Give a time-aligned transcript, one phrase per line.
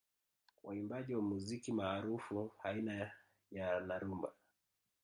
[0.63, 3.11] Waimbaji wa muziki maarufu aina
[3.51, 4.33] ya na rumba